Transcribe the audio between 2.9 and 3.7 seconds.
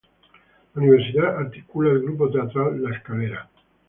Escalera.